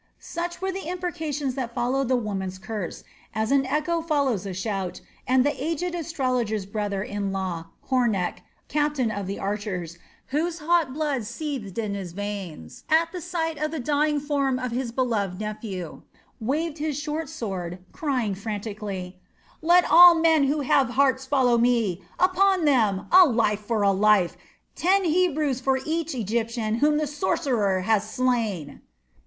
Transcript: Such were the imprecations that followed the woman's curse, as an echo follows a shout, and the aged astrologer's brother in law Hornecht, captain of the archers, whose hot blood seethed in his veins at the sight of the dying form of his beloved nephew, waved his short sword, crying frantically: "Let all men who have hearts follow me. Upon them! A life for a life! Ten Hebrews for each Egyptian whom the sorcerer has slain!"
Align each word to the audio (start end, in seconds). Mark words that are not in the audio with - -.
Such 0.17 0.63
were 0.63 0.71
the 0.71 0.87
imprecations 0.87 1.53
that 1.53 1.75
followed 1.75 2.07
the 2.07 2.15
woman's 2.15 2.57
curse, 2.57 3.03
as 3.35 3.51
an 3.51 3.67
echo 3.67 4.01
follows 4.01 4.47
a 4.47 4.53
shout, 4.55 4.99
and 5.27 5.45
the 5.45 5.63
aged 5.63 5.93
astrologer's 5.93 6.65
brother 6.65 7.03
in 7.03 7.31
law 7.31 7.65
Hornecht, 7.91 8.41
captain 8.67 9.11
of 9.11 9.27
the 9.27 9.37
archers, 9.37 9.99
whose 10.29 10.57
hot 10.57 10.91
blood 10.91 11.25
seethed 11.25 11.77
in 11.77 11.93
his 11.93 12.13
veins 12.13 12.83
at 12.89 13.11
the 13.11 13.21
sight 13.21 13.59
of 13.59 13.69
the 13.69 13.79
dying 13.79 14.19
form 14.19 14.57
of 14.57 14.71
his 14.71 14.91
beloved 14.91 15.39
nephew, 15.39 16.01
waved 16.39 16.79
his 16.79 16.97
short 16.97 17.29
sword, 17.29 17.77
crying 17.91 18.33
frantically: 18.33 19.19
"Let 19.61 19.85
all 19.85 20.15
men 20.15 20.45
who 20.45 20.61
have 20.61 20.89
hearts 20.89 21.27
follow 21.27 21.59
me. 21.59 22.01
Upon 22.17 22.65
them! 22.65 23.05
A 23.11 23.25
life 23.25 23.59
for 23.59 23.83
a 23.83 23.91
life! 23.91 24.35
Ten 24.73 25.03
Hebrews 25.03 25.61
for 25.61 25.77
each 25.85 26.15
Egyptian 26.15 26.79
whom 26.79 26.97
the 26.97 27.05
sorcerer 27.05 27.81
has 27.81 28.09
slain!" 28.09 28.81